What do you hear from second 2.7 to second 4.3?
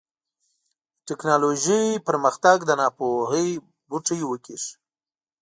ناپوهۍ بوټی